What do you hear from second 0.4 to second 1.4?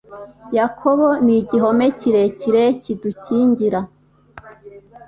Yakobo ni